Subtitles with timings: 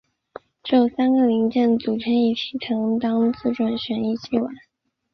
[0.63, 4.51] 只有三个零件组成一体才能当自转旋翼机玩。